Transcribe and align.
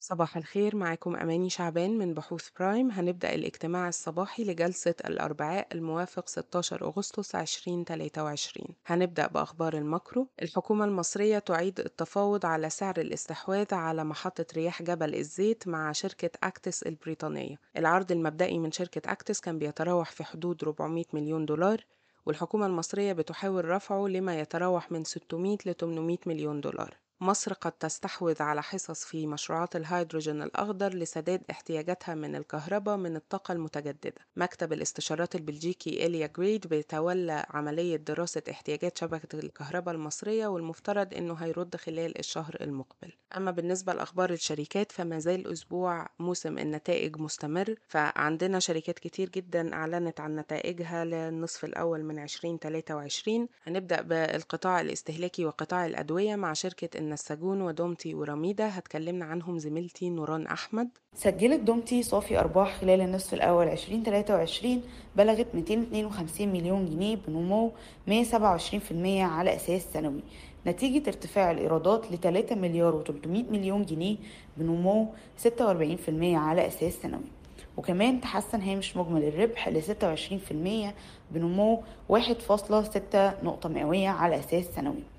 صباح 0.00 0.36
الخير 0.36 0.76
معاكم 0.76 1.16
أماني 1.16 1.50
شعبان 1.50 1.98
من 1.98 2.14
بحوث 2.14 2.48
برايم 2.58 2.90
هنبدأ 2.90 3.34
الاجتماع 3.34 3.88
الصباحي 3.88 4.44
لجلسة 4.44 4.94
الأربعاء 5.04 5.68
الموافق 5.72 6.28
16 6.28 6.84
أغسطس 6.84 7.34
2023 7.34 8.66
هنبدأ 8.86 9.26
بأخبار 9.26 9.74
الماكرو. 9.74 10.28
الحكومة 10.42 10.84
المصرية 10.84 11.38
تعيد 11.38 11.80
التفاوض 11.80 12.46
على 12.46 12.70
سعر 12.70 12.94
الاستحواذ 12.98 13.74
على 13.74 14.04
محطة 14.04 14.46
رياح 14.56 14.82
جبل 14.82 15.14
الزيت 15.14 15.68
مع 15.68 15.92
شركة 15.92 16.30
أكتس 16.42 16.82
البريطانية. 16.82 17.56
العرض 17.76 18.12
المبدئي 18.12 18.58
من 18.58 18.72
شركة 18.72 19.12
أكتس 19.12 19.40
كان 19.40 19.58
بيتراوح 19.58 20.10
في 20.10 20.24
حدود 20.24 20.64
400 20.64 21.04
مليون 21.12 21.46
دولار 21.46 21.84
والحكومة 22.26 22.66
المصرية 22.66 23.12
بتحاول 23.12 23.64
رفعه 23.64 24.06
لما 24.06 24.40
يتراوح 24.40 24.92
من 24.92 25.04
600 25.04 25.58
ل 25.66 25.74
800 25.74 26.18
مليون 26.26 26.60
دولار. 26.60 26.96
مصر 27.20 27.52
قد 27.52 27.72
تستحوذ 27.72 28.42
على 28.42 28.62
حصص 28.62 29.04
في 29.04 29.26
مشروعات 29.26 29.76
الهيدروجين 29.76 30.42
الأخضر 30.42 30.94
لسداد 30.94 31.42
احتياجاتها 31.50 32.14
من 32.14 32.36
الكهرباء 32.36 32.96
من 32.96 33.16
الطاقة 33.16 33.52
المتجددة. 33.52 34.12
مكتب 34.36 34.72
الاستشارات 34.72 35.34
البلجيكي 35.34 36.06
إليا 36.06 36.26
جريد 36.26 36.66
بيتولى 36.66 37.46
عملية 37.50 37.96
دراسة 37.96 38.42
احتياجات 38.50 38.98
شبكة 38.98 39.38
الكهرباء 39.38 39.94
المصرية 39.94 40.46
والمفترض 40.46 41.14
أنه 41.14 41.34
هيرد 41.34 41.76
خلال 41.76 42.18
الشهر 42.18 42.56
المقبل. 42.60 43.12
أما 43.36 43.50
بالنسبة 43.50 43.92
لأخبار 43.92 44.30
الشركات 44.30 44.92
فما 44.92 45.18
زال 45.18 45.52
أسبوع 45.52 46.06
موسم 46.18 46.58
النتائج 46.58 47.16
مستمر 47.16 47.74
فعندنا 47.88 48.58
شركات 48.58 48.98
كتير 48.98 49.28
جدا 49.28 49.74
أعلنت 49.74 50.20
عن 50.20 50.36
نتائجها 50.36 51.04
للنصف 51.04 51.64
الأول 51.64 52.04
من 52.04 52.18
2023 52.18 53.48
هنبدأ 53.66 54.00
بالقطاع 54.02 54.80
الاستهلاكي 54.80 55.44
وقطاع 55.44 55.86
الأدوية 55.86 56.36
مع 56.36 56.52
شركة 56.52 57.07
النساجون 57.08 57.62
ودومتي 57.62 58.14
ورميدة 58.14 58.66
هتكلمنا 58.66 59.24
عنهم 59.24 59.58
زميلتي 59.58 60.10
نوران 60.10 60.46
أحمد. 60.46 60.88
سجلت 61.14 61.60
دومتي 61.60 62.02
صافي 62.02 62.38
أرباح 62.40 62.80
خلال 62.80 63.00
النصف 63.00 63.34
الأول 63.34 63.68
2023 63.68 64.82
بلغت 65.16 65.46
252 65.54 66.48
مليون 66.48 66.86
جنيه 66.86 67.16
بنمو 67.16 67.72
127% 68.08 68.12
على 69.20 69.56
أساس 69.56 69.82
سنوي. 69.92 70.22
نتيجة 70.66 71.08
ارتفاع 71.08 71.50
الإيرادات 71.50 72.12
ل 72.12 72.20
3 72.20 72.54
مليار 72.54 73.04
و300 73.04 73.26
مليون 73.26 73.84
جنيه 73.84 74.16
بنمو 74.56 75.08
46% 75.42 75.48
على 76.34 76.66
أساس 76.66 76.92
سنوي. 76.92 77.30
وكمان 77.76 78.20
تحسن 78.20 78.60
هامش 78.60 78.96
مجمل 78.96 79.24
الربح 79.24 79.68
ل 79.68 79.82
26% 79.82 80.94
بنمو 81.30 81.82
1.6 82.12 82.16
نقطة 83.44 83.68
مئوية 83.68 84.08
على 84.08 84.38
أساس 84.38 84.64
سنوي. 84.64 85.17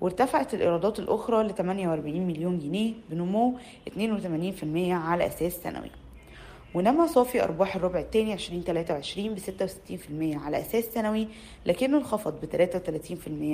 وارتفعت 0.00 0.54
الإيرادات 0.54 0.98
الأخرى 0.98 1.42
ل 1.42 1.54
48 1.54 2.26
مليون 2.26 2.58
جنيه 2.58 2.92
بنمو 3.10 3.58
82% 3.88 3.92
على 4.76 5.26
أساس 5.26 5.52
سنوي 5.52 5.90
ونما 6.74 7.06
صافي 7.06 7.44
أرباح 7.44 7.76
الربع 7.76 8.00
الثاني 8.00 8.34
2023 8.34 9.34
ب 9.34 9.38
66% 9.38 10.44
على 10.44 10.60
أساس 10.60 10.84
سنوي 10.84 11.28
لكنه 11.66 11.96
انخفض 11.98 12.34
ب 12.42 12.68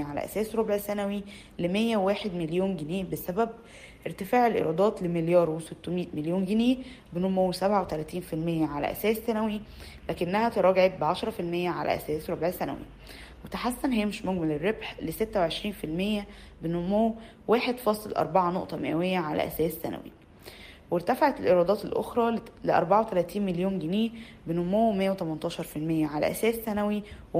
33% 0.02 0.08
على 0.08 0.24
أساس 0.24 0.54
ربع 0.56 0.78
سنوي 0.78 1.22
ل 1.58 1.68
101 1.68 2.34
مليون 2.34 2.76
جنيه 2.76 3.04
بسبب 3.04 3.48
ارتفاع 4.06 4.46
الإيرادات 4.46 5.02
لمليار 5.02 5.60
و600 5.60 5.88
مليون 5.88 6.44
جنيه 6.44 6.76
بنمو 7.12 7.52
37% 7.52 7.56
على 8.44 8.90
أساس 8.92 9.16
سنوي 9.16 9.60
لكنها 10.08 10.48
تراجعت 10.48 10.92
ب 11.00 11.14
10% 11.14 11.18
على 11.52 11.96
أساس 11.96 12.30
ربع 12.30 12.50
سنوي 12.50 12.84
وتحسن 13.44 13.92
هامش 13.92 14.24
مجمل 14.24 14.52
الربح 14.52 14.96
ل 15.02 15.12
26% 15.12 16.26
بنمو 16.62 17.14
1.4 17.52 18.36
نقطة 18.36 18.76
مئوية 18.76 19.18
على 19.18 19.46
أساس 19.46 19.72
سنوي. 19.72 20.12
وارتفعت 20.90 21.40
الإيرادات 21.40 21.84
الأخرى 21.84 22.40
ل 22.64 22.70
34 22.70 23.42
مليون 23.46 23.78
جنيه 23.78 24.10
بنمو 24.46 25.14
118% 25.14 25.16
على 26.12 26.30
أساس 26.30 26.54
سنوي 26.54 27.02
و153% 27.34 27.38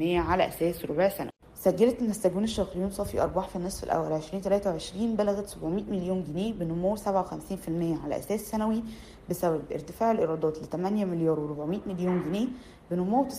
على 0.00 0.48
أساس 0.48 0.84
ربع 0.84 1.08
سنوي 1.08 1.30
سجلت 1.54 2.02
النساجون 2.02 2.44
الشرقيون 2.44 2.90
صافي 2.90 3.22
أرباح 3.22 3.48
في 3.48 3.56
النصف 3.56 3.84
الأول 3.84 4.12
2023 4.12 5.16
بلغت 5.16 5.48
700 5.48 5.84
مليون 5.84 6.24
جنيه 6.24 6.52
بنمو 6.52 6.96
57% 6.96 7.00
على 8.04 8.16
أساس 8.18 8.40
سنوي 8.40 8.82
بسبب 9.30 9.62
ارتفاع 9.72 10.10
الإيرادات 10.10 10.58
ل 10.58 10.64
8 10.64 11.04
مليار 11.04 11.36
و400 11.36 11.88
مليون 11.88 12.22
جنيه 12.24 12.46
بنمو 12.90 13.28
29% 13.28 13.34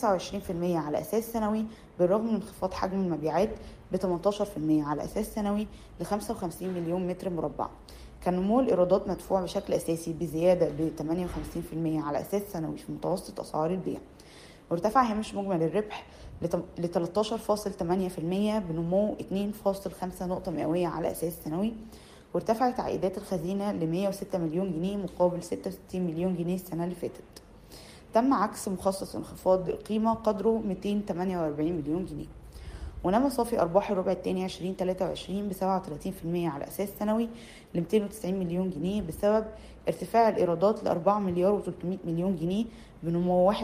على 0.62 1.02
أساس 1.02 1.34
سنوي 1.34 1.66
بالرغم 2.00 2.28
من 2.28 2.34
انخفاض 2.36 2.74
حجم 2.74 3.02
المبيعات 3.02 3.50
ب 3.92 3.98
18% 3.98 4.42
على 4.68 5.04
أساس 5.04 5.36
سنوي 5.36 5.68
ل 6.00 6.04
55 6.04 6.70
مليون 6.70 7.08
متر 7.08 7.30
مربع. 7.30 7.68
كان 8.24 8.36
نمو 8.36 8.60
الإيرادات 8.60 9.08
مدفوع 9.08 9.42
بشكل 9.42 9.74
أساسي 9.74 10.14
بزيادة 10.14 10.70
ب 10.70 10.92
58% 10.98 11.04
على 12.06 12.22
أساس 12.22 12.42
سنوي 12.42 12.78
في 12.78 12.92
متوسط 12.92 13.40
أسعار 13.40 13.72
البيع. 13.72 14.00
وارتفع 14.72 15.02
هامش 15.02 15.36
مجمل 15.36 15.64
الربح 15.64 16.06
ل 16.78 16.88
13.8% 16.88 18.60
بنمو 18.60 19.16
2.5 19.16 20.24
نقطة 20.24 20.52
مئوية 20.52 20.88
على 20.88 21.12
أساس 21.12 21.34
سنوي. 21.46 21.74
وارتفعت 22.34 22.80
عائدات 22.80 23.18
الخزينة 23.18 23.72
ل 23.72 23.88
106 23.88 24.38
مليون 24.38 24.72
جنيه 24.72 24.98
مقابل 24.98 25.44
66 25.44 26.02
مليون 26.02 26.36
جنيه 26.36 26.56
السنة 26.56 26.84
اللي 26.84 26.96
فاتت. 26.96 27.24
تم 28.14 28.34
عكس 28.34 28.68
مخصص 28.68 29.16
انخفاض 29.16 29.70
القيمة 29.70 30.14
قدره 30.14 30.62
248 30.66 31.72
مليون 31.74 32.06
جنيه. 32.06 32.26
ونما 33.04 33.30
صافي 33.30 33.62
أرباح 33.62 33.92
الربع 33.92 34.12
الثاني 34.12 34.46
2023 34.46 35.50
ب 35.50 35.54
37% 35.54 35.58
على 36.26 36.68
أساس 36.68 36.90
سنوي 37.00 37.30
ل 37.76 37.80
290 37.80 38.40
مليون 38.40 38.70
جنيه 38.70 39.02
بسبب 39.02 39.46
ارتفاع 39.88 40.30
الإيرادات 40.30 40.84
ل 40.84 40.88
4 40.88 41.20
مليار 41.20 41.62
و300 41.62 41.98
مليون 42.06 42.36
جنيه 42.36 42.66
بنمو 43.04 43.54
31% 43.54 43.56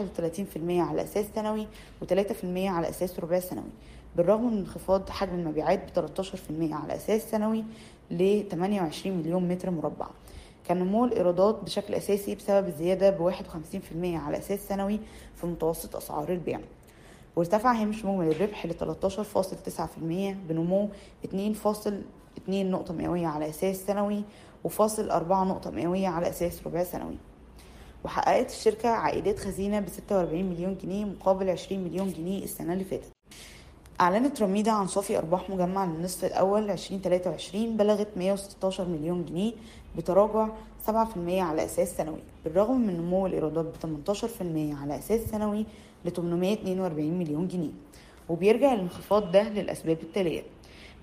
على 0.68 1.02
أساس 1.02 1.26
سنوي 1.34 1.66
و3% 2.02 2.44
على 2.44 2.88
أساس 2.88 3.20
ربع 3.20 3.40
سنوي. 3.40 3.70
بالرغم 4.16 4.52
من 4.52 4.58
انخفاض 4.58 5.10
حجم 5.10 5.34
المبيعات 5.34 5.98
ب 5.98 6.06
13% 6.06 6.72
على 6.72 6.96
أساس 6.96 7.30
سنوي 7.30 7.64
ل 8.10 8.42
28 8.50 9.16
مليون 9.16 9.48
متر 9.48 9.70
مربع. 9.70 10.06
كان 10.68 10.78
نمو 10.78 11.04
الإيرادات 11.04 11.64
بشكل 11.64 11.94
أساسي 11.94 12.34
بسبب 12.34 12.68
الزيادة 12.68 13.10
ب 13.10 13.32
51% 13.32 13.34
على 14.04 14.38
أساس 14.38 14.68
سنوي 14.68 15.00
في 15.34 15.46
متوسط 15.46 15.96
أسعار 15.96 16.32
البيع. 16.32 16.60
وارتفع 17.36 17.72
هامش 17.72 18.04
مجمل 18.04 18.30
الربح 18.30 18.66
ل 18.66 18.74
13.9% 18.74 20.36
بنمو 20.48 20.88
2.2 21.24 22.48
نقطة 22.48 22.94
مئوية 22.94 23.26
على 23.26 23.48
أساس 23.48 23.76
سنوي 23.76 24.22
وفاصل 24.64 25.10
4 25.10 25.44
نقطة 25.44 25.70
مئوية 25.70 26.08
على 26.08 26.28
أساس 26.28 26.66
ربع 26.66 26.84
سنوي. 26.84 27.16
وحققت 28.04 28.50
الشركة 28.50 28.88
عائدات 28.88 29.38
خزينة 29.38 29.80
ب 29.80 29.88
46 29.88 30.44
مليون 30.44 30.78
جنيه 30.82 31.04
مقابل 31.04 31.50
20 31.50 31.84
مليون 31.84 32.12
جنيه 32.12 32.44
السنة 32.44 32.72
اللي 32.72 32.84
فاتت. 32.84 33.12
أعلنت 34.00 34.42
رميدة 34.42 34.72
عن 34.72 34.86
صافي 34.86 35.18
أرباح 35.18 35.50
مجمع 35.50 35.84
للنصف 35.84 36.24
الأول 36.24 36.70
2023 36.70 37.76
بلغت 37.76 38.08
116 38.16 38.88
مليون 38.88 39.24
جنيه 39.24 39.52
بتراجع 39.96 40.48
7% 40.86 40.90
على 41.28 41.64
أساس 41.64 41.96
سنوي. 41.96 42.18
بالرغم 42.44 42.80
من 42.80 42.96
نمو 42.96 43.26
الإيرادات 43.26 43.64
ب 43.64 43.76
18% 43.76 44.80
على 44.82 44.98
أساس 44.98 45.20
سنوي 45.20 45.66
ل 46.04 46.10
842 46.10 47.18
مليون 47.18 47.48
جنيه. 47.48 47.70
وبيرجع 48.28 48.72
الانخفاض 48.72 49.32
ده 49.32 49.42
للأسباب 49.48 49.98
التالية. 50.02 50.42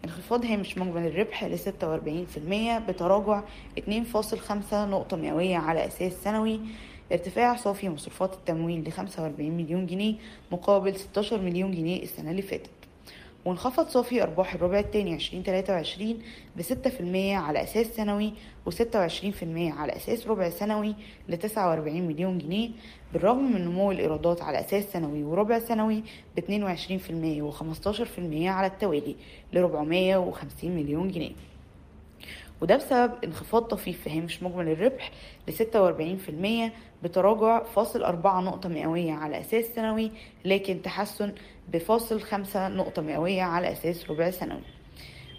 انخفاض 0.05 0.45
هامش 0.45 0.77
مجمل 0.77 1.07
الربح 1.07 1.43
ل 1.43 1.59
46% 1.59 2.79
بتراجع 2.87 3.41
2.5 3.79 4.73
نقطة 4.73 5.17
مئوية 5.17 5.57
على 5.57 5.87
أساس 5.87 6.13
سنوي. 6.23 6.59
ارتفاع 7.11 7.55
صافي 7.55 7.89
مصروفات 7.89 8.33
التمويل 8.33 8.83
ل 8.89 8.91
45 8.91 9.51
مليون 9.51 9.85
جنيه 9.85 10.15
مقابل 10.51 10.95
16 10.95 11.41
مليون 11.41 11.71
جنيه 11.71 12.03
السنة 12.03 12.31
اللي 12.31 12.41
فاتت. 12.41 12.69
وانخفض 13.45 13.87
صافي 13.87 14.23
أرباح 14.23 14.53
الربع 14.53 14.79
الثاني 14.79 15.13
2023 15.15 16.19
ب 16.55 16.61
6% 16.61 16.65
على 17.15 17.63
أساس 17.63 17.87
سنوي 17.87 18.33
و26% 18.69 19.43
على 19.53 19.95
أساس 19.95 20.27
ربع 20.27 20.49
سنوي 20.49 20.95
ل 21.29 21.37
49 21.37 22.01
مليون 22.01 22.37
جنيه 22.37 22.69
بالرغم 23.13 23.51
من 23.51 23.65
نمو 23.65 23.91
الإيرادات 23.91 24.41
على 24.41 24.59
أساس 24.59 24.83
سنوي 24.83 25.23
وربع 25.23 25.59
سنوي 25.59 26.03
ب 26.37 26.39
22% 26.39 26.43
و15% 27.53 28.01
على 28.45 28.67
التوالي 28.67 29.15
ل 29.53 29.57
450 29.57 30.71
مليون 30.71 31.11
جنيه. 31.11 31.31
وده 32.61 32.75
بسبب 32.75 33.11
انخفاض 33.23 33.61
طفيف 33.63 34.01
في 34.03 34.09
هامش 34.19 34.43
مجمل 34.43 34.69
الربح 34.69 35.11
ل 35.47 35.51
46% 35.51 36.71
بتراجع 37.03 37.63
فاصل 37.63 38.03
4 38.03 38.41
نقطة 38.41 38.69
مئوية 38.69 39.11
على 39.13 39.39
أساس 39.41 39.65
سنوي 39.65 40.11
لكن 40.45 40.81
تحسن 40.81 41.33
بفاصل 41.73 42.21
5 42.21 42.67
نقطة 42.67 43.01
مئوية 43.01 43.41
على 43.41 43.71
أساس 43.71 44.09
ربع 44.09 44.31
سنوي 44.31 44.61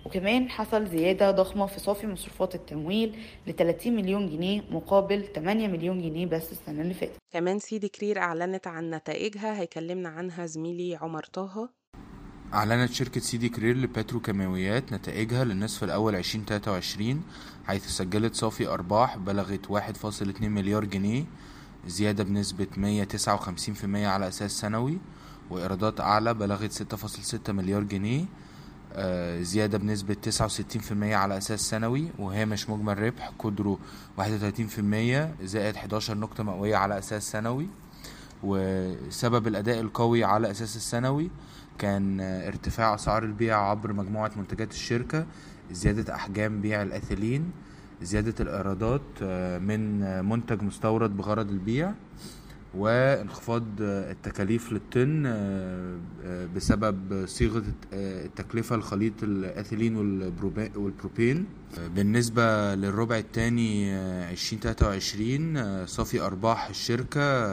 وكمان 0.06 0.50
حصل 0.50 0.86
زيادة 0.86 1.30
ضخمة 1.30 1.66
في 1.66 1.80
صافي 1.80 2.06
مصروفات 2.06 2.54
التمويل 2.54 3.16
ل 3.46 3.52
30 3.52 3.92
مليون 3.96 4.26
جنيه 4.28 4.62
مقابل 4.70 5.24
8 5.34 5.68
مليون 5.68 6.02
جنيه 6.02 6.26
بس 6.26 6.52
السنة 6.52 6.82
اللي 6.82 6.94
فاتت. 6.94 7.16
كمان 7.32 7.58
سيدي 7.58 7.88
كرير 7.88 8.18
أعلنت 8.18 8.66
عن 8.66 8.90
نتائجها 8.90 9.60
هيكلمنا 9.60 10.08
عنها 10.08 10.46
زميلي 10.46 10.96
عمر 10.96 11.22
طه. 11.24 11.68
أعلنت 12.54 12.92
شركة 12.92 13.20
سيدي 13.20 13.48
كرير 13.48 13.76
للبتروكيماويات 13.76 14.92
نتائجها 14.92 15.44
للنصف 15.44 15.84
الأول 15.84 16.14
2023 16.14 17.22
حيث 17.66 17.86
سجلت 17.88 18.34
صافي 18.34 18.68
أرباح 18.68 19.16
بلغت 19.16 19.66
1.2 19.66 20.42
مليار 20.42 20.84
جنيه 20.84 21.24
زيادة 21.86 22.24
بنسبة 22.24 22.66
159% 22.76 23.84
على 23.84 24.28
أساس 24.28 24.52
سنوي 24.60 24.98
وإيرادات 25.50 26.00
أعلى 26.00 26.34
بلغت 26.34 26.94
6.6 26.94 27.50
مليار 27.50 27.82
جنيه 27.82 28.24
آه، 28.92 29.42
زيادة 29.42 29.78
بنسبة 29.78 30.16
69% 30.30 30.92
على 31.02 31.38
أساس 31.38 31.60
سنوي 31.60 32.08
وهامش 32.18 32.70
مجمل 32.70 32.98
ربح 32.98 33.32
قدره 33.38 33.78
31% 34.18 34.22
زائد 35.44 35.76
11 35.76 36.18
نقطة 36.18 36.44
مئوية 36.44 36.76
على 36.76 36.98
أساس 36.98 37.30
سنوي 37.32 37.68
وسبب 38.42 39.46
الأداء 39.46 39.80
القوي 39.80 40.24
على 40.24 40.50
أساس 40.50 40.76
السنوي 40.76 41.30
كان 41.78 42.20
ارتفاع 42.20 42.94
أسعار 42.94 43.22
البيع 43.22 43.70
عبر 43.70 43.92
مجموعة 43.92 44.30
منتجات 44.36 44.72
الشركة 44.72 45.26
زيادة 45.70 46.14
أحجام 46.14 46.60
بيع 46.60 46.82
الأثيلين 46.82 47.50
زيادة 48.02 48.34
الإيرادات 48.40 49.02
آه، 49.22 49.58
من 49.58 50.00
منتج 50.24 50.62
مستورد 50.62 51.16
بغرض 51.16 51.50
البيع 51.50 51.92
وانخفاض 52.74 53.64
التكاليف 53.80 54.72
للطن 54.72 55.22
آه، 55.26 55.98
آه، 56.24 56.46
بسبب 56.56 57.26
صيغة 57.26 57.62
التكلفة 57.92 58.76
لخليط 58.76 59.22
الأثيلين 59.22 59.96
والبروبين. 60.76 61.46
بالنسبة 61.96 62.74
للربع 62.74 63.18
الثاني 63.18 63.96
2023 64.30 65.86
صافي 65.86 66.20
أرباح 66.20 66.68
الشركة 66.68 67.50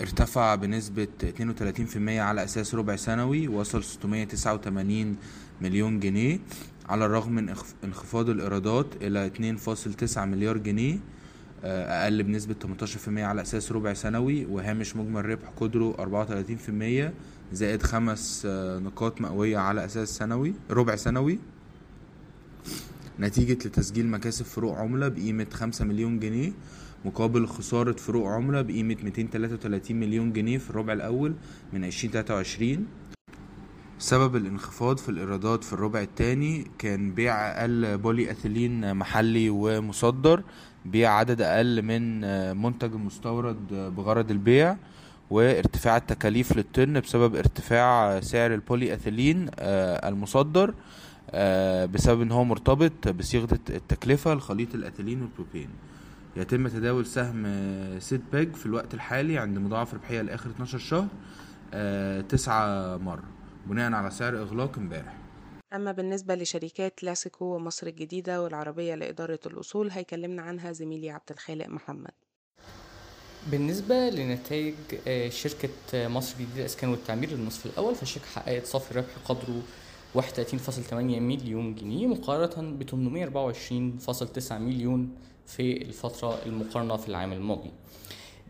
ارتفع 0.00 0.54
بنسبة 0.54 1.08
32% 1.22 1.96
على 2.20 2.44
أساس 2.44 2.74
ربع 2.74 2.96
سنوي 2.96 3.48
وصل 3.48 3.84
689 3.84 5.16
مليون 5.62 6.00
جنيه. 6.00 6.38
على 6.88 7.06
الرغم 7.06 7.32
من 7.32 7.48
انخف- 7.48 7.74
انخفاض 7.84 8.28
الإيرادات 8.30 8.86
إلى 9.02 9.26
2.9 9.26 10.24
مليار 10.24 10.56
جنيه 10.58 10.98
آه، 11.64 12.04
أقل 12.04 12.22
بنسبة 12.22 12.54
18% 12.54 13.24
على 13.24 13.42
أساس 13.42 13.72
ربع 13.72 13.94
سنوي 13.94 14.44
وهامش 14.46 14.96
مجمل 14.96 15.24
ربح 15.26 15.48
قدره 15.60 15.94
34% 15.98 17.12
زائد 17.52 17.82
خمس 17.82 18.42
آه، 18.46 18.78
نقاط 18.78 19.20
مئوية 19.20 19.58
على 19.58 19.84
أساس 19.84 20.08
سنوي 20.16 20.54
ربع 20.70 20.96
سنوي. 20.96 21.38
نتيجة 23.20 23.52
لتسجيل 23.68 24.06
مكاسب 24.06 24.44
فروق 24.44 24.78
عملة 24.78 25.08
بقيمة 25.08 25.46
5 25.52 25.84
مليون 25.84 26.18
جنيه. 26.20 26.52
مقابل 27.04 27.46
خسارة 27.46 27.92
فروق 27.92 28.28
عملة 28.28 28.62
بقيمة 28.62 28.96
233 29.02 29.96
مليون 29.96 30.32
جنيه 30.32 30.58
في 30.58 30.70
الربع 30.70 30.92
الأول 30.92 31.34
من 31.72 31.84
2023 31.84 32.86
سبب 33.98 34.36
الانخفاض 34.36 34.98
في 34.98 35.08
الإيرادات 35.08 35.64
في 35.64 35.72
الربع 35.72 36.00
الثاني 36.00 36.66
كان 36.78 37.14
بيع 37.14 37.50
أقل 37.50 37.98
بولي 37.98 38.30
أثيلين 38.30 38.94
محلي 38.96 39.50
ومصدر 39.50 40.42
بيع 40.84 41.10
عدد 41.12 41.40
أقل 41.40 41.82
من 41.82 42.20
منتج 42.62 42.94
مستورد 42.94 43.74
بغرض 43.96 44.30
البيع 44.30 44.76
وارتفاع 45.30 45.96
التكاليف 45.96 46.56
للطن 46.56 47.00
بسبب 47.00 47.36
ارتفاع 47.36 48.20
سعر 48.20 48.54
البولي 48.54 48.94
أثيلين 48.94 49.46
آه، 49.58 50.08
المصدر 50.08 50.74
آه، 51.30 51.84
بسبب 51.86 52.20
إن 52.20 52.32
هو 52.32 52.44
مرتبط 52.44 53.08
بصيغة 53.08 53.48
التكلفة 53.70 54.34
لخليط 54.34 54.74
الأثيلين 54.74 55.22
والبروبين. 55.22 55.68
يتم 56.36 56.68
تداول 56.68 57.06
سهم 57.06 57.42
آه، 57.46 57.98
سيد 57.98 58.22
باج 58.32 58.54
في 58.56 58.66
الوقت 58.66 58.94
الحالي 58.94 59.38
عند 59.38 59.58
مضاعف 59.58 59.94
ربحية 59.94 60.22
لآخر 60.22 60.50
12 60.50 60.78
شهر 60.78 61.08
آه، 61.74 62.20
تسعة 62.20 62.96
مرة 62.96 63.24
بناء 63.66 63.92
على 63.92 64.10
سعر 64.10 64.38
إغلاق 64.38 64.78
امبارح. 64.78 65.18
أما 65.72 65.92
بالنسبة 65.92 66.34
لشركات 66.34 67.02
لاسيكو 67.02 67.44
ومصر 67.44 67.86
الجديدة 67.86 68.42
والعربية 68.42 68.94
لإدارة 68.94 69.38
الأصول 69.46 69.90
هيكلمنا 69.90 70.42
عنها 70.42 70.72
زميلي 70.72 71.10
عبد 71.10 71.30
الخالق 71.30 71.66
محمد. 71.68 72.10
بالنسبة 73.50 74.10
لنتائج 74.10 74.74
آه، 75.08 75.28
شركة 75.28 75.68
مصر 76.08 76.34
الجديدة 76.40 76.60
للإسكان 76.60 76.90
والتعمير 76.90 77.30
للنصف 77.30 77.66
الأول 77.66 77.94
فالشركة 77.94 78.26
حققت 78.26 78.66
صافي 78.66 78.94
ربح 78.94 79.16
قدره 79.24 79.62
31.8 80.14 80.92
مليون 81.20 81.74
جنيه 81.74 82.06
مقارنة 82.06 82.76
ب 82.76 82.82
824.9 82.82 84.52
مليون 84.52 85.14
في 85.46 85.82
الفترة 85.82 86.38
المقارنة 86.46 86.96
في 86.96 87.08
العام 87.08 87.32
الماضي. 87.32 87.70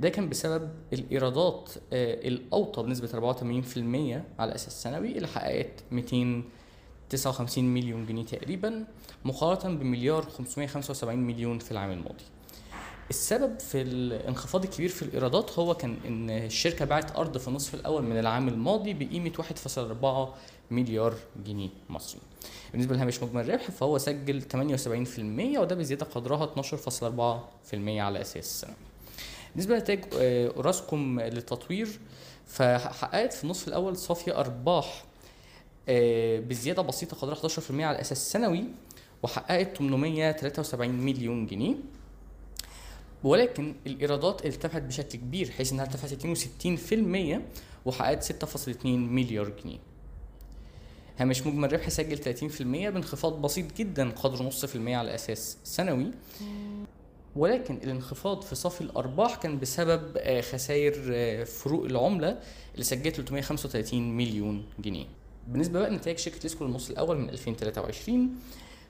ده 0.00 0.08
كان 0.08 0.28
بسبب 0.28 0.70
الإيرادات 0.92 1.70
آه، 1.92 2.28
الأوطى 2.28 2.82
بنسبة 2.82 3.08
84% 3.08 4.22
على 4.38 4.54
أساس 4.54 4.82
سنوي 4.82 5.16
اللي 5.16 5.28
حققت 5.28 5.84
259 5.92 7.64
مليون 7.64 8.06
جنيه 8.06 8.24
تقريبا 8.24 8.84
مقارنة 9.24 9.76
بمليار 9.78 10.22
575 10.22 11.18
مليون 11.18 11.58
في 11.58 11.72
العام 11.72 11.90
الماضي. 11.90 12.24
السبب 13.10 13.60
في 13.60 13.82
الانخفاض 13.82 14.64
الكبير 14.64 14.88
في 14.88 15.02
الإيرادات 15.02 15.58
هو 15.58 15.74
كان 15.74 15.96
إن 16.06 16.30
الشركة 16.30 16.84
باعت 16.84 17.16
أرض 17.16 17.38
في 17.38 17.48
النصف 17.48 17.74
الأول 17.74 18.02
من 18.02 18.18
العام 18.18 18.48
الماضي 18.48 18.94
بقيمة 18.94 19.32
1.4 20.32 20.72
مليار 20.72 21.14
جنيه 21.46 21.68
مصري. 21.88 22.20
بالنسبة 22.72 22.94
لهامش 22.94 23.22
مجمل 23.22 23.44
الربح 23.44 23.70
فهو 23.70 23.98
سجل 23.98 24.42
78% 24.42 25.58
وده 25.58 25.74
بزيادة 25.74 26.06
قدرها 26.06 26.54
12.4% 26.62 27.74
على 27.74 28.20
أساس 28.20 28.60
سنوي. 28.60 28.74
بالنسبة 29.54 29.74
لنتائج 29.74 30.04
آه، 30.18 30.48
أوراسكوم 30.48 31.20
للتطوير 31.20 31.88
فحققت 32.46 33.32
في 33.32 33.44
النصف 33.44 33.68
الأول 33.68 33.96
صافية 33.96 34.40
أرباح 34.40 35.04
آه، 35.88 36.40
بزيادة 36.40 36.82
بسيطة 36.82 37.16
قدرها 37.16 37.48
11% 37.48 37.84
على 37.84 38.00
أساس 38.00 38.32
سنوي 38.32 38.64
وحققت 39.22 39.76
873 39.76 40.90
مليون 40.90 41.46
جنيه 41.46 41.74
ولكن 43.24 43.74
الإيرادات 43.86 44.46
ارتفعت 44.46 44.82
بشكل 44.82 45.18
كبير 45.18 45.50
حيث 45.50 45.72
إنها 45.72 45.84
ارتفعت 45.84 46.12
62% 47.36 47.40
وحققت 47.86 48.32
6.2 48.44 48.86
مليار 48.86 49.52
جنيه. 49.64 49.78
هامش 51.18 51.46
مجمل 51.46 51.72
ربح 51.72 51.88
سجل 51.88 52.18
30% 52.18 52.62
بانخفاض 52.62 53.42
بسيط 53.42 53.76
جدا 53.76 54.10
قدره 54.10 54.42
نص 54.42 54.64
في 54.64 54.74
المية 54.74 54.96
على 54.96 55.14
أساس 55.14 55.56
سنوي. 55.64 56.10
ولكن 57.36 57.74
الانخفاض 57.84 58.42
في 58.42 58.54
صافي 58.54 58.80
الأرباح 58.80 59.34
كان 59.36 59.58
بسبب 59.58 60.16
آه، 60.16 60.40
خسائر 60.40 60.94
آه، 61.12 61.44
فروق 61.44 61.84
العملة 61.84 62.38
اللي 62.74 62.84
سجلت 62.84 63.14
335 63.16 64.16
مليون 64.16 64.64
جنيه. 64.78 65.06
بالنسبة 65.48 65.80
بقى 65.80 65.90
لنتائج 65.90 66.18
شركة 66.18 66.38
ليسكو 66.42 66.64
للنص 66.64 66.90
الأول 66.90 67.18
من 67.18 67.30
2023 67.30 68.30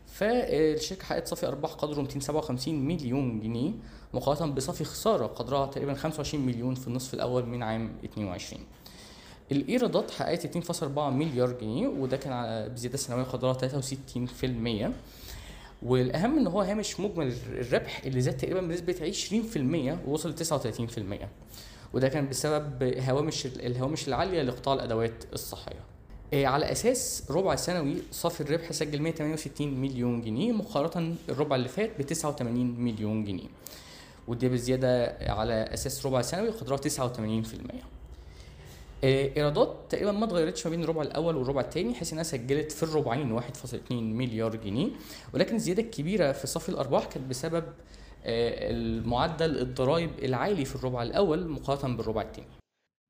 فالشركة 0.07 1.05
حققت 1.05 1.29
صافي 1.29 1.47
أرباح 1.47 1.71
قدره 1.73 2.01
257 2.03 2.75
مليون 2.75 3.41
جنيه 3.41 3.73
مقارنة 4.15 4.53
بصافي 4.53 4.85
خسارة 4.85 5.27
قدرها 5.27 5.67
تقريبا 5.67 5.95
25 5.95 6.47
مليون 6.47 6.75
في 6.75 6.89
النصف 6.89 7.15
الأول 7.15 7.47
من 7.47 7.63
عام 7.63 7.93
22 8.05 8.63
الإيرادات 9.53 10.11
حققت 10.11 10.59
2.4 10.75 10.85
مليار 10.99 11.53
جنيه 11.53 11.89
وده 11.89 12.17
كان 12.17 12.69
بزيادة 12.69 12.97
سنوية 12.97 13.23
قدرها 13.23 13.81
63% 14.89 14.91
والأهم 15.83 16.39
إن 16.39 16.47
هو 16.47 16.61
هامش 16.61 17.01
مجمل 17.01 17.35
الربح 17.49 18.03
اللي 18.07 18.21
زاد 18.21 18.37
تقريبا 18.37 18.61
بنسبة 18.61 19.13
20% 20.05 20.09
ووصل 20.09 20.31
ل 20.31 20.35
39% 21.25 21.27
وده 21.95 22.09
كان 22.09 22.29
بسبب 22.29 22.83
هوامش 22.83 23.47
الهوامش 23.47 24.09
العالية 24.09 24.43
لقطاع 24.43 24.75
الأدوات 24.75 25.25
الصحية. 25.33 25.96
على 26.35 26.73
أساس 26.73 27.25
ربع 27.31 27.57
سنوي 27.57 27.97
صافي 28.13 28.41
الربح 28.41 28.73
سجل 28.73 29.03
168 29.03 29.81
مليون 29.81 30.21
جنيه 30.23 30.53
مقارنة 30.53 31.15
الربع 31.29 31.57
اللي 31.57 31.69
فات 31.69 31.91
ب 31.99 32.03
89 32.03 32.81
مليون 32.81 33.25
جنيه. 33.25 33.49
ودي 34.29 34.49
بزيادة 34.49 35.17
على 35.33 35.55
أساس 35.75 36.07
ربع 36.07 36.23
سنوي 36.23 36.49
قدرها 36.49 36.77
89% 36.77 37.75
إيه، 39.05 39.37
إيرادات 39.37 39.77
تقريبا 39.89 40.13
ما 40.13 40.25
اتغيرتش 40.25 40.67
ما 40.67 40.71
بين 40.71 40.83
الربع 40.85 41.03
الأول 41.03 41.37
والربع 41.37 41.61
الثاني 41.61 41.95
حيث 41.95 42.13
إنها 42.13 42.23
سجلت 42.23 42.73
في 42.73 42.83
الربعين 42.83 43.41
1.2 43.41 43.93
مليار 43.93 44.57
جنيه. 44.57 44.89
ولكن 45.35 45.55
الزيادة 45.55 45.83
الكبيرة 45.83 46.33
في 46.33 46.47
صافي 46.47 46.69
الأرباح 46.69 47.05
كانت 47.05 47.27
بسبب 47.31 47.65
آه، 48.25 48.71
المعدل 48.71 49.59
الضرائب 49.59 50.11
العالي 50.23 50.65
في 50.65 50.77
الربع 50.77 51.03
الأول 51.03 51.49
مقارنة 51.49 51.97
بالربع 51.97 52.23
الثاني 52.23 52.47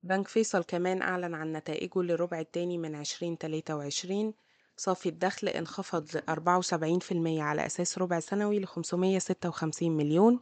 بنك 0.07 0.29
فيصل 0.29 0.65
كمان 0.65 1.03
أعلن 1.03 1.35
عن 1.35 1.53
نتائجه 1.53 2.03
للربع 2.03 2.41
التاني 2.41 2.79
من 2.79 2.95
2023 2.95 4.35
صافي 4.77 5.09
الدخل 5.09 5.49
انخفض 5.49 6.09
74% 6.31 7.41
على 7.41 7.67
أساس 7.67 7.99
ربع 7.99 8.21
سنوي 8.21 8.59
ل 8.59 8.67
556 8.67 9.97
مليون. 9.97 10.41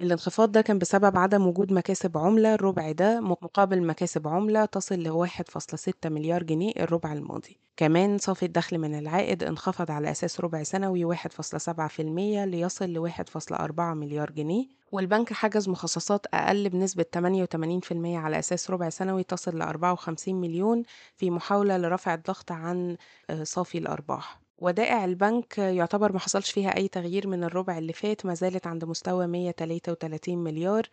الانخفاض 0.00 0.52
ده 0.52 0.60
كان 0.60 0.78
بسبب 0.78 1.16
عدم 1.18 1.46
وجود 1.46 1.72
مكاسب 1.72 2.18
عملة 2.18 2.54
الربع 2.54 2.92
ده 2.92 3.20
مقابل 3.20 3.82
مكاسب 3.86 4.28
عملة 4.28 4.64
تصل 4.64 4.94
ل 4.94 5.28
1.6 5.28 5.92
مليار 6.06 6.42
جنيه 6.42 6.72
الربع 6.76 7.12
الماضي. 7.12 7.58
كمان 7.76 8.18
صافي 8.18 8.46
الدخل 8.46 8.78
من 8.78 8.98
العائد 8.98 9.42
انخفض 9.42 9.90
على 9.90 10.10
أساس 10.10 10.40
ربع 10.40 10.62
سنوي 10.62 11.16
1.7% 11.16 12.00
ليصل 12.44 12.84
ل 12.84 12.98
1.4 12.98 13.80
مليار 13.80 14.30
جنيه. 14.30 14.66
والبنك 14.92 15.32
حجز 15.32 15.68
مخصصات 15.68 16.26
أقل 16.34 16.68
بنسبة 16.68 17.04
88% 17.16 18.16
على 18.16 18.38
أساس 18.38 18.70
ربع 18.70 18.88
سنوي 18.88 19.22
تصل 19.22 19.58
ل 19.58 19.62
54 19.62 20.34
مليون 20.40 20.82
في 21.16 21.30
محاولة 21.30 21.76
لرفع 21.78 22.14
الضغط 22.14 22.52
عن 22.52 22.96
صافي 23.42 23.78
الأرباح. 23.78 24.39
ودائع 24.60 25.04
البنك 25.04 25.58
يعتبر 25.58 26.12
ما 26.12 26.18
حصلش 26.18 26.50
فيها 26.50 26.76
أي 26.76 26.88
تغيير 26.88 27.26
من 27.28 27.44
الربع 27.44 27.78
اللي 27.78 27.92
فات 27.92 28.26
ما 28.26 28.34
زالت 28.34 28.66
عند 28.66 28.84
مستوى 28.84 29.26
133 29.26 30.38
مليار. 30.38 30.88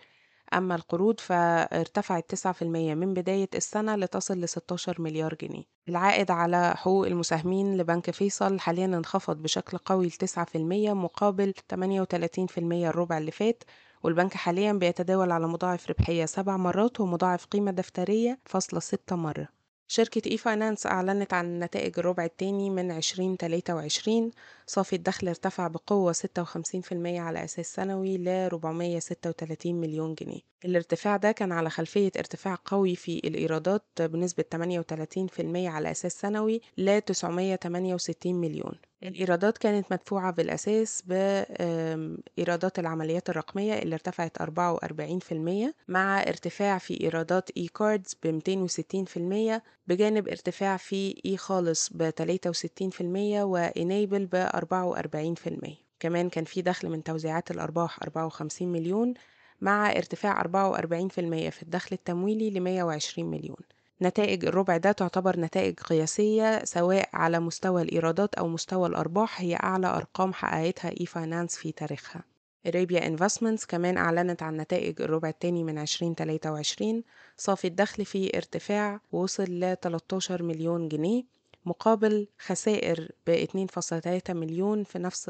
أما 0.53 0.75
القروض 0.75 1.19
فارتفعت 1.19 2.25
9% 2.35 2.63
من 2.95 3.13
بداية 3.13 3.49
السنة 3.55 3.95
لتصل 3.95 4.41
ل 4.41 4.49
16 4.49 5.01
مليار 5.01 5.35
جنيه. 5.41 5.63
العائد 5.89 6.31
على 6.31 6.73
حقوق 6.77 7.07
المساهمين 7.07 7.77
لبنك 7.77 8.11
فيصل 8.11 8.59
حاليا 8.59 8.85
انخفض 8.85 9.37
بشكل 9.41 9.77
قوي 9.77 10.07
ل 10.07 10.11
9% 10.11 10.93
مقابل 10.93 11.53
38% 11.73 12.87
الربع 12.87 13.17
اللي 13.17 13.31
فات. 13.31 13.63
والبنك 14.03 14.33
حاليا 14.33 14.73
بيتداول 14.73 15.31
على 15.31 15.47
مضاعف 15.47 15.89
ربحية 15.89 16.25
سبع 16.25 16.57
مرات 16.57 16.99
ومضاعف 16.99 17.45
قيمة 17.45 17.71
دفترية 17.71 18.39
فاصلة 18.45 18.79
ستة 18.79 19.15
مرة. 19.15 19.56
شركة 19.87 20.31
e-finance 20.31 20.85
أعلنت 20.85 21.33
عن 21.33 21.59
نتائج 21.59 21.99
الربع 21.99 22.25
الثاني 22.25 22.69
من 22.69 22.91
2023 22.91 24.31
صافي 24.67 24.95
الدخل 24.95 25.27
ارتفع 25.27 25.67
بقوة 25.67 26.13
56% 26.13 26.17
على 26.93 27.43
أساس 27.43 27.73
سنوي 27.73 28.17
ل 28.17 28.29
436 28.29 29.75
مليون 29.75 30.15
جنيه. 30.15 30.39
الارتفاع 30.65 31.17
ده 31.17 31.31
كان 31.31 31.51
على 31.51 31.69
خلفية 31.69 32.11
ارتفاع 32.17 32.57
قوي 32.65 32.95
في 32.95 33.17
الإيرادات 33.17 33.83
بنسبة 33.99 34.45
38% 34.55 34.59
على 35.55 35.91
أساس 35.91 36.19
سنوي 36.19 36.61
ل 36.77 37.01
968 37.01 38.35
مليون. 38.35 38.73
الإيرادات 39.03 39.57
كانت 39.57 39.91
مدفوعة 39.91 40.31
بالأساس 40.31 41.01
بإيرادات 41.05 42.79
العمليات 42.79 43.29
الرقمية 43.29 43.73
اللي 43.73 43.95
ارتفعت 43.95 44.37
44% 44.41 44.43
مع 45.87 46.21
ارتفاع 46.21 46.77
في 46.77 47.01
إيرادات 47.01 47.49
eCards 47.57 48.15
ب 48.23 48.39
260% 49.57 49.61
بجانب 49.87 50.27
ارتفاع 50.27 50.77
في 50.77 51.21
eKhales 51.25 51.89
ب 51.93 52.09
63% 52.09 53.01
و 53.43 53.55
eNable 53.55 54.25
ب 54.25 54.47
44% 54.47 55.87
كمان 55.99 56.29
كان 56.29 56.43
في 56.43 56.61
دخل 56.61 56.89
من 56.89 57.03
توزيعات 57.03 57.51
الأرباح 57.51 57.99
54 58.03 58.67
مليون 58.67 59.13
مع 59.61 59.91
ارتفاع 59.91 60.43
44% 60.43 60.45
في 61.49 61.63
الدخل 61.63 61.89
التمويلي 61.95 62.49
ل 62.49 62.61
120 62.61 63.31
مليون. 63.31 63.76
نتائج 64.01 64.45
الربع 64.45 64.77
ده 64.77 64.91
تعتبر 64.91 65.39
نتائج 65.39 65.79
قياسية 65.79 66.65
سواء 66.65 67.09
على 67.13 67.39
مستوى 67.39 67.81
الإيرادات 67.81 68.35
أو 68.35 68.47
مستوى 68.47 68.87
الأرباح 68.89 69.41
هي 69.41 69.55
أعلى 69.55 69.87
أرقام 69.87 70.33
حققتها 70.33 70.91
e-finance 70.99 71.55
في 71.55 71.71
تاريخها. 71.71 72.23
إريبيا 72.67 73.07
انفستمنتس 73.07 73.65
كمان 73.65 73.97
أعلنت 73.97 74.43
عن 74.43 74.57
نتائج 74.57 75.01
الربع 75.01 75.29
الثاني 75.29 75.63
من 75.63 75.77
2023 75.77 77.03
صافي 77.37 77.67
الدخل 77.67 78.05
فيه 78.05 78.29
ارتفاع 78.35 78.99
وصل 79.11 79.43
ل 79.43 79.75
13 79.81 80.43
مليون 80.43 80.87
جنيه 80.87 81.23
مقابل 81.65 82.27
خسائر 82.39 83.11
ب 83.27 83.45
2.3 83.45 84.29
مليون 84.29 84.83
في 84.83 84.99
نفس 84.99 85.29